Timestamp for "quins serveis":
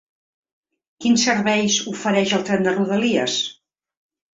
1.05-1.79